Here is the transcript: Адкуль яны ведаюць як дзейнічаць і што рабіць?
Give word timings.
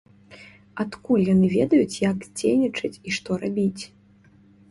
Адкуль 0.83 1.25
яны 1.33 1.47
ведаюць 1.57 1.99
як 2.09 2.17
дзейнічаць 2.39 3.01
і 3.11 3.13
што 3.17 3.31
рабіць? 3.43 3.83